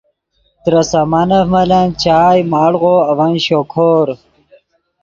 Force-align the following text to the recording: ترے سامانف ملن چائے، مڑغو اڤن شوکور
ترے 0.63 0.81
سامانف 0.91 1.43
ملن 1.53 1.87
چائے، 2.01 2.41
مڑغو 2.51 2.95
اڤن 3.09 3.33
شوکور 3.45 4.07